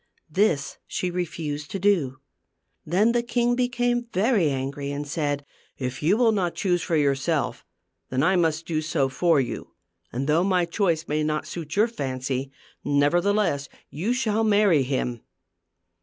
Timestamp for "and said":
4.91-5.45